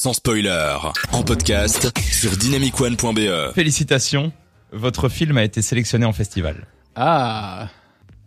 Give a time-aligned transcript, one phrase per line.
[0.00, 0.76] sans spoiler,
[1.10, 3.52] en podcast sur dynamicone.be.
[3.52, 4.30] Félicitations,
[4.70, 6.68] votre film a été sélectionné en festival.
[6.94, 7.68] Ah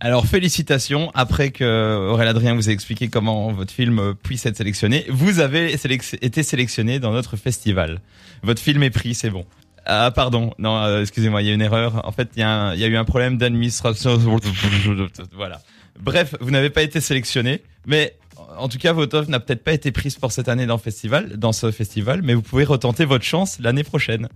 [0.01, 5.05] Alors félicitations, après que Aurélien Adrien vous ait expliqué comment votre film puisse être sélectionné,
[5.07, 8.01] vous avez sélec- été sélectionné dans notre festival.
[8.43, 9.45] Votre film est pris, c'est bon.
[9.85, 12.05] Ah pardon, non, euh, excusez-moi, il y a une erreur.
[12.05, 12.43] En fait, il y, y
[12.83, 14.17] a eu un problème d'administration.
[15.37, 15.61] Voilà.
[16.01, 18.17] Bref, vous n'avez pas été sélectionné, mais
[18.57, 21.37] en tout cas, votre offre n'a peut-être pas été prise pour cette année dans festival,
[21.37, 24.27] dans ce festival, mais vous pouvez retenter votre chance l'année prochaine.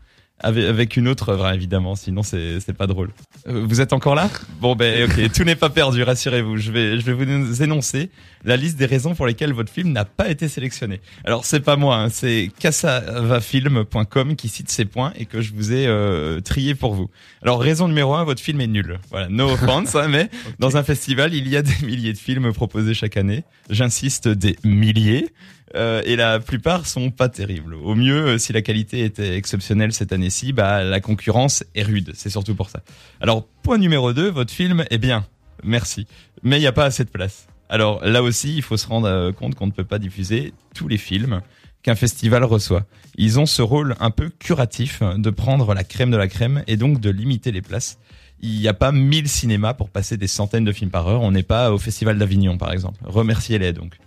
[0.42, 3.12] Avec, avec une autre hein, évidemment, sinon c'est c'est pas drôle.
[3.48, 4.30] Euh, vous êtes encore là?
[4.60, 6.58] Bon ben ok, tout n'est pas perdu, rassurez-vous.
[6.58, 8.10] Je vais je vais vous énoncer
[8.44, 11.00] la liste des raisons pour lesquelles votre film n'a pas été sélectionné.
[11.24, 15.72] Alors c'est pas moi, hein, c'est cassavafilm.com qui cite ces points et que je vous
[15.72, 17.10] ai euh, trié pour vous.
[17.42, 19.00] Alors raison numéro un, votre film est nul.
[19.12, 20.30] Voilà, no offense, hein, mais
[20.60, 23.46] dans un festival, il y a des milliers de films proposés chaque année.
[23.70, 25.30] J'insiste, des milliers.
[25.76, 27.76] Euh, et la plupart sont pas terribles.
[27.76, 32.12] Au mieux, euh, si la qualité était exceptionnelle cette année-ci, bah la concurrence est rude.
[32.16, 32.82] C'est surtout pour ça.
[33.20, 35.26] Alors point numéro 2, votre film est bien.
[35.64, 36.08] Merci.
[36.44, 37.48] Mais il n'y a pas assez de place.
[37.68, 40.88] Alors là aussi, il faut se rendre euh, compte qu'on ne peut pas diffuser tous
[40.88, 41.42] les films
[41.84, 42.86] qu'un festival reçoit.
[43.18, 46.78] Ils ont ce rôle un peu curatif de prendre la crème de la crème et
[46.78, 48.00] donc de limiter les places.
[48.42, 51.22] Il n'y a pas 1000 cinémas pour passer des centaines de films par heure.
[51.22, 53.00] On n'est pas au Festival d'Avignon, par exemple.
[53.04, 53.98] Remerciez-les donc.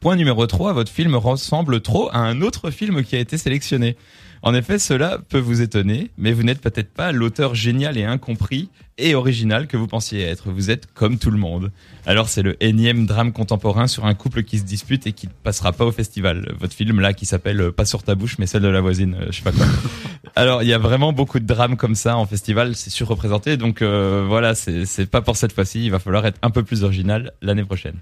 [0.00, 3.96] Point numéro 3, votre film ressemble trop à un autre film qui a été sélectionné.
[4.42, 8.68] En effet, cela peut vous étonner, mais vous n'êtes peut-être pas l'auteur génial et incompris
[8.98, 10.50] et original que vous pensiez être.
[10.50, 11.72] Vous êtes comme tout le monde.
[12.06, 15.32] Alors c'est le énième drame contemporain sur un couple qui se dispute et qui ne
[15.42, 16.54] passera pas au festival.
[16.58, 19.26] Votre film là qui s'appelle Pas sur ta bouche mais celle de la voisine, euh,
[19.30, 19.66] je sais pas quoi.
[20.36, 23.56] Alors il y a vraiment beaucoup de drames comme ça en festival, c'est surreprésenté.
[23.56, 25.84] Donc euh, voilà, c'est pas pour cette fois-ci.
[25.84, 27.96] Il va falloir être un peu plus original l'année prochaine.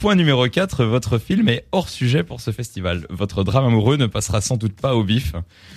[0.00, 3.06] Point numéro 4, votre film est hors sujet pour ce festival.
[3.10, 5.34] Votre drame amoureux ne passera sans doute pas au bif,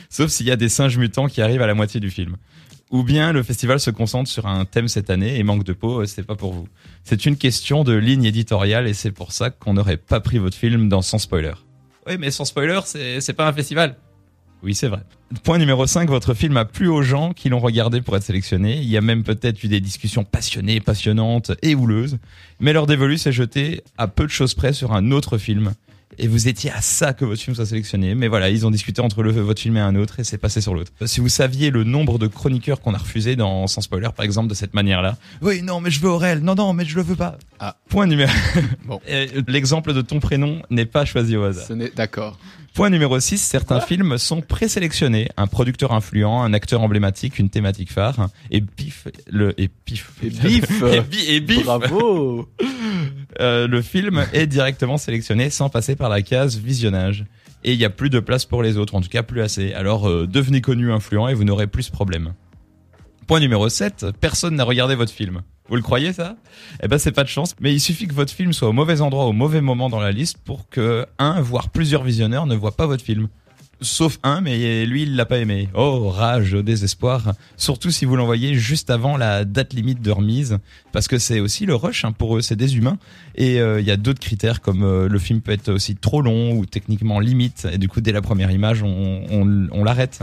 [0.09, 2.37] sauf s'il y a des singes mutants qui arrivent à la moitié du film.
[2.89, 5.99] Ou bien le festival se concentre sur un thème cette année et manque de peau,
[5.99, 6.69] euh, c'est pas pour vous.
[7.03, 10.55] C'est une question de ligne éditoriale et c'est pour ça qu'on n'aurait pas pris votre
[10.55, 11.55] film dans Sans Spoiler.
[12.07, 13.97] Oui, mais sans spoiler, c'est c'est pas un festival.
[14.63, 15.01] Oui, c'est vrai.
[15.43, 18.77] Point numéro 5, votre film a plu aux gens qui l'ont regardé pour être sélectionné.
[18.77, 22.17] Il y a même peut-être eu des discussions passionnées, passionnantes et houleuses.
[22.61, 25.73] Mais leur dévolu s'est jeté à peu de choses près sur un autre film.
[26.17, 28.15] Et vous étiez à ça que votre film soit sélectionné.
[28.15, 30.61] Mais voilà, ils ont discuté entre le, votre film et un autre et c'est passé
[30.61, 30.91] sur l'autre.
[31.05, 34.49] Si vous saviez le nombre de chroniqueurs qu'on a refusé dans Sans Spoiler, par exemple,
[34.49, 35.17] de cette manière-là.
[35.41, 36.39] Oui, non, mais je veux Aurel.
[36.39, 37.37] Non, non, mais je le veux pas.
[37.59, 37.77] Ah.
[37.89, 38.31] Point numéro...
[38.85, 38.99] Bon.
[39.47, 41.65] L'exemple de ton prénom n'est pas choisi au hasard.
[41.67, 42.37] Ce n'est d'accord.
[42.73, 45.29] Point numéro 6, certains films sont présélectionnés.
[45.37, 48.29] Un producteur influent, un acteur emblématique, une thématique phare.
[48.49, 50.11] Et bif, le, et pif.
[50.23, 51.63] Et bif et, bi- et bif.
[51.65, 52.49] Bravo
[53.39, 57.25] Euh, le film est directement sélectionné sans passer par la case visionnage.
[57.63, 59.73] Et il y a plus de place pour les autres, en tout cas plus assez.
[59.73, 62.33] Alors euh, devenez connu influent et vous n'aurez plus ce problème.
[63.27, 65.41] Point numéro 7, personne n'a regardé votre film.
[65.69, 66.35] Vous le croyez ça?
[66.83, 68.99] Eh ben c'est pas de chance, mais il suffit que votre film soit au mauvais
[68.99, 72.75] endroit au mauvais moment dans la liste pour que un voire plusieurs visionneurs ne voient
[72.75, 73.29] pas votre film.
[73.81, 75.67] Sauf un, mais lui il l'a pas aimé.
[75.73, 77.33] Oh rage, désespoir.
[77.57, 80.57] Surtout si vous l'envoyez juste avant la date limite de remise,
[80.91, 82.97] parce que c'est aussi le rush hein, pour eux, c'est des humains.
[83.35, 86.21] Et euh, il y a d'autres critères comme euh, le film peut être aussi trop
[86.21, 90.19] long ou techniquement limite, et du coup dès la première image on, on, on l'arrête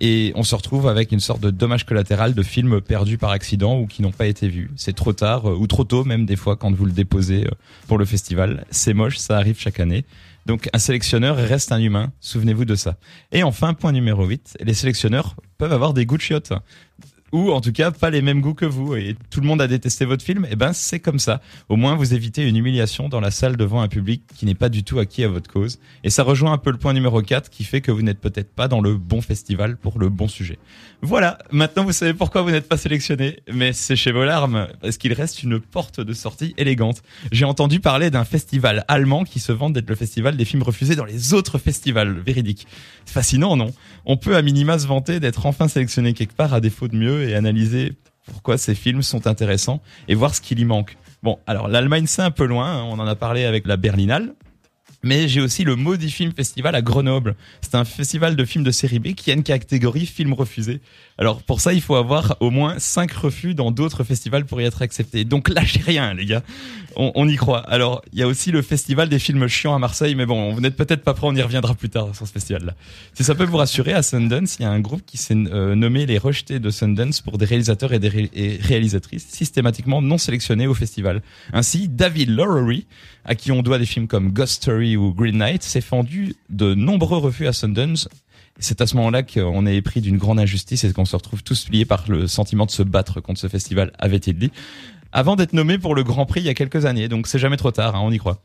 [0.00, 3.78] et on se retrouve avec une sorte de dommage collatéral de films perdus par accident
[3.78, 4.70] ou qui n'ont pas été vus.
[4.76, 7.50] C'est trop tard euh, ou trop tôt même des fois quand vous le déposez euh,
[7.86, 8.64] pour le festival.
[8.70, 10.04] C'est moche, ça arrive chaque année.
[10.46, 12.96] Donc un sélectionneur reste un humain, souvenez-vous de ça.
[13.32, 16.52] Et enfin, point numéro 8, les sélectionneurs peuvent avoir des goûts de chiottes.
[17.34, 19.66] Ou en tout cas pas les mêmes goûts que vous et tout le monde a
[19.66, 21.40] détesté votre film, et ben c'est comme ça.
[21.68, 24.68] Au moins vous évitez une humiliation dans la salle devant un public qui n'est pas
[24.68, 25.80] du tout acquis à votre cause.
[26.04, 28.54] Et ça rejoint un peu le point numéro 4 qui fait que vous n'êtes peut-être
[28.54, 30.60] pas dans le bon festival pour le bon sujet.
[31.02, 34.96] Voilà, maintenant vous savez pourquoi vous n'êtes pas sélectionné, mais c'est chez vos larmes, parce
[34.96, 37.02] qu'il reste une porte de sortie élégante.
[37.32, 40.94] J'ai entendu parler d'un festival allemand qui se vante d'être le festival des films refusés
[40.94, 42.68] dans les autres festivals, véridique.
[43.06, 43.72] Fascinant, non?
[44.06, 47.23] On peut à minima se vanter d'être enfin sélectionné quelque part à défaut de mieux
[47.24, 47.94] et analyser
[48.26, 50.96] pourquoi ces films sont intéressants et voir ce qu'il y manque.
[51.22, 54.34] Bon, alors l'Allemagne c'est un peu loin, hein, on en a parlé avec la Berlinale,
[55.04, 57.36] mais j'ai aussi le Maudit Film Festival à Grenoble.
[57.60, 60.80] C'est un festival de films de série B qui a une catégorie films refusés.
[61.18, 64.64] Alors pour ça, il faut avoir au moins 5 refus dans d'autres festivals pour y
[64.64, 65.24] être accepté.
[65.24, 66.42] Donc lâchez rien, les gars.
[66.96, 67.58] On, y croit.
[67.58, 70.60] Alors, il y a aussi le festival des films chiants à Marseille, mais bon, vous
[70.60, 72.74] n'êtes peut-être pas prêts, on y reviendra plus tard sur ce festival-là.
[73.14, 75.74] Si ça peut vous rassurer, à Sundance, il y a un groupe qui s'est euh,
[75.74, 80.74] nommé les rejetés de Sundance pour des réalisateurs et des réalisatrices systématiquement non sélectionnés au
[80.74, 81.22] festival.
[81.52, 82.86] Ainsi, David Lowery,
[83.24, 86.74] à qui on doit des films comme Ghost Story Ou Green Knight s'est fendu de
[86.74, 88.08] nombreux refus à Sundance.
[88.58, 91.68] C'est à ce moment-là qu'on est pris d'une grande injustice et qu'on se retrouve tous
[91.70, 94.52] liés par le sentiment de se battre contre ce festival, avait-il dit,
[95.12, 97.08] avant d'être nommé pour le Grand Prix il y a quelques années.
[97.08, 98.42] Donc c'est jamais trop tard, hein, on y croit.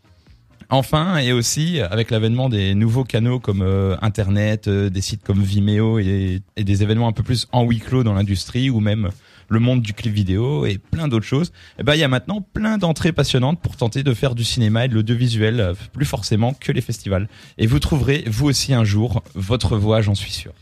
[0.71, 5.41] Enfin, et aussi avec l'avènement des nouveaux canaux comme euh, Internet, euh, des sites comme
[5.41, 9.09] Vimeo et, et, des événements un peu plus en huis clos dans l'industrie ou même
[9.49, 12.41] le monde du clip vidéo et plein d'autres choses, eh ben il y a maintenant
[12.41, 16.53] plein d'entrées passionnantes pour tenter de faire du cinéma et de l'audiovisuel euh, plus forcément
[16.53, 17.27] que les festivals.
[17.57, 20.53] Et vous trouverez vous aussi un jour votre voix, j'en suis sûr.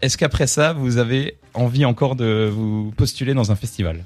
[0.00, 4.04] Est-ce qu'après ça, vous avez envie encore de vous postuler dans un festival?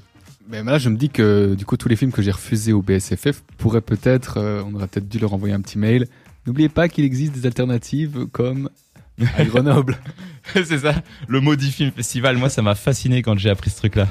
[0.49, 2.81] Mais là, je me dis que du coup, tous les films que j'ai refusés au
[2.81, 6.07] BSFF pourraient peut-être, euh, on aurait peut-être dû leur envoyer un petit mail.
[6.45, 8.69] N'oubliez pas qu'il existe des alternatives comme
[9.37, 9.97] à Grenoble.
[10.65, 10.95] c'est ça,
[11.27, 12.37] le maudit film festival.
[12.37, 14.07] Moi, ça m'a fasciné quand j'ai appris ce truc-là.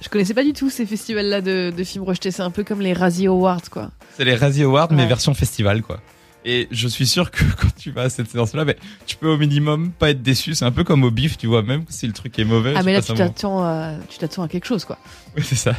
[0.00, 2.30] Je connaissais pas du tout ces festivals-là de, de, films rejetés.
[2.30, 3.90] C'est un peu comme les Razzie Awards, quoi.
[4.16, 4.96] C'est les Razzie Awards, ouais.
[4.96, 6.00] mais version festival, quoi.
[6.44, 9.38] Et je suis sûr que quand tu vas à cette séance-là, mais tu peux au
[9.38, 10.54] minimum pas être déçu.
[10.54, 12.74] C'est un peu comme au bif, tu vois, même si le truc est mauvais.
[12.76, 14.98] Ah, mais là, tu t'attends, à, tu t'attends à quelque chose, quoi.
[15.36, 15.74] Oui, c'est ça.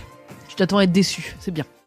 [0.48, 1.66] Tu t'attends à être déçu, c'est bien.